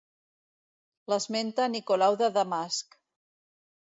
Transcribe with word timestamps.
L'esmenta 1.13 1.67
Nicolau 1.75 2.21
de 2.23 2.31
Damasc. 2.39 2.99